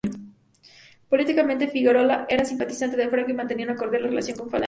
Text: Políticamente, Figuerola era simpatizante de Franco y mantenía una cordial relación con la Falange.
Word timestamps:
Políticamente, 1.09 1.67
Figuerola 1.67 2.25
era 2.27 2.43
simpatizante 2.43 2.97
de 2.97 3.07
Franco 3.07 3.29
y 3.29 3.35
mantenía 3.35 3.67
una 3.67 3.75
cordial 3.75 4.01
relación 4.01 4.35
con 4.35 4.47
la 4.47 4.51
Falange. 4.53 4.59